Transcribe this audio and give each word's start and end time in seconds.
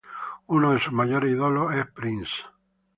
Unos 0.47 0.73
de 0.73 0.79
sus 0.79 0.93
mayores 0.93 1.29
ídolos 1.29 1.75
es 1.75 1.85
Prince. 1.91 2.37